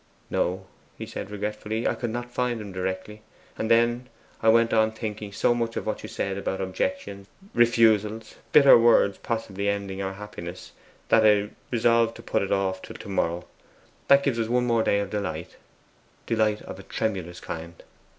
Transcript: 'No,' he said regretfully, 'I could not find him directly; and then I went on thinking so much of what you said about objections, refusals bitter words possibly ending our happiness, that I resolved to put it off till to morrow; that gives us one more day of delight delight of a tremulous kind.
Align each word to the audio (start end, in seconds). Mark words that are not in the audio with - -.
'No,' 0.31 0.65
he 0.97 1.05
said 1.05 1.29
regretfully, 1.29 1.87
'I 1.87 1.93
could 1.93 2.09
not 2.09 2.31
find 2.33 2.59
him 2.59 2.71
directly; 2.71 3.21
and 3.55 3.69
then 3.69 4.09
I 4.41 4.49
went 4.49 4.73
on 4.73 4.91
thinking 4.93 5.31
so 5.31 5.53
much 5.53 5.75
of 5.77 5.85
what 5.85 6.01
you 6.01 6.09
said 6.09 6.39
about 6.39 6.59
objections, 6.59 7.27
refusals 7.53 8.33
bitter 8.51 8.75
words 8.79 9.19
possibly 9.19 9.69
ending 9.69 10.01
our 10.01 10.13
happiness, 10.13 10.71
that 11.09 11.23
I 11.23 11.49
resolved 11.69 12.15
to 12.15 12.23
put 12.23 12.41
it 12.41 12.51
off 12.51 12.81
till 12.81 12.95
to 12.95 13.09
morrow; 13.09 13.45
that 14.07 14.23
gives 14.23 14.39
us 14.39 14.47
one 14.47 14.65
more 14.65 14.81
day 14.81 15.01
of 15.01 15.11
delight 15.11 15.57
delight 16.25 16.63
of 16.63 16.79
a 16.79 16.81
tremulous 16.81 17.39
kind. 17.39 17.83